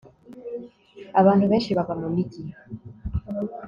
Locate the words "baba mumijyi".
1.77-2.41